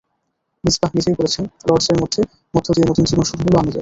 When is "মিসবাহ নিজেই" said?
0.63-1.15